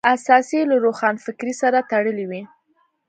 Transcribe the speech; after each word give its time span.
اساس 0.13 0.47
یې 0.55 0.61
له 0.71 0.75
روښانفکرۍ 0.85 1.53
سره 1.61 1.85
تړلی 1.91 2.25
وي. 2.29 2.41